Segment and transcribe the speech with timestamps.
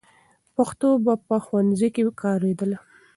[0.55, 2.77] پښتو به په ښوونځي کې کارېدله.